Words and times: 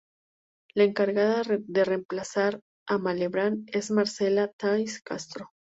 La 0.73 0.83
encargada 0.85 1.43
de 1.47 1.83
reemplazar 1.83 2.59
a 2.87 2.97
Malebrán 2.97 3.65
es 3.67 3.91
Marcela 3.91 4.47
"Thais" 4.57 4.99
Castro. 5.03 5.51